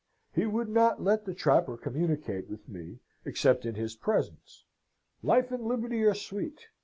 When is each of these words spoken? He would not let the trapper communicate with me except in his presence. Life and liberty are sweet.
He 0.33 0.47
would 0.47 0.67
not 0.67 0.99
let 1.03 1.25
the 1.25 1.33
trapper 1.35 1.77
communicate 1.77 2.49
with 2.49 2.67
me 2.67 3.01
except 3.23 3.67
in 3.67 3.75
his 3.75 3.95
presence. 3.95 4.65
Life 5.21 5.51
and 5.51 5.63
liberty 5.63 6.01
are 6.05 6.15
sweet. 6.15 6.59